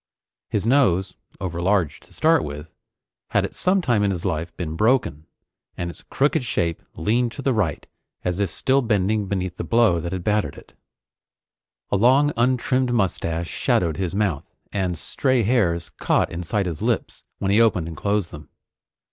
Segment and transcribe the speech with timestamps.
[0.49, 2.71] His nose, overlarge to start with,
[3.27, 5.27] had at some time in his life been broken,
[5.77, 7.85] and its crooked shape leaned to the right
[8.23, 10.73] as if still bending beneath the blow that had battered it.
[11.91, 17.51] A long untrimmed mustache shadowed his mouth, and stray hairs caught inside his lips when
[17.51, 18.49] he opened and closed them.